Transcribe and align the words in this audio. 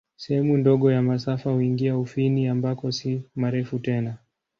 Sehemu 0.15 0.57
ndogo 0.57 0.91
ya 0.91 1.01
masafa 1.01 1.51
huingia 1.51 1.97
Ufini, 1.97 2.47
ambako 2.47 2.91
si 2.91 3.21
marefu 3.35 3.79
tena. 3.79 4.17